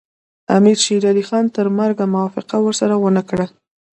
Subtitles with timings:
[0.57, 3.45] امیر شېر علي خان تر مرګه موافقه ورسره ونه کړه.